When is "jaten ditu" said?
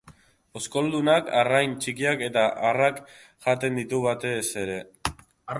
3.49-4.01